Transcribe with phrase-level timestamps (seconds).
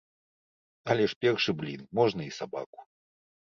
[0.93, 2.79] Але ж першы блін можна і сабаку.